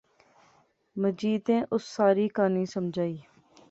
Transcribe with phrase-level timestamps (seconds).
[1.01, 3.15] مجیدیں اس ساری کہاںی سمجھائی